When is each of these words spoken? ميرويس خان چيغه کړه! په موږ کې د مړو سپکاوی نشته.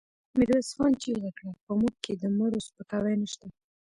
ميرويس 0.37 0.69
خان 0.75 0.91
چيغه 1.01 1.31
کړه! 1.37 1.51
په 1.65 1.71
موږ 1.79 1.95
کې 2.03 2.13
د 2.17 2.23
مړو 2.37 2.59
سپکاوی 2.67 3.15
نشته. 3.23 3.47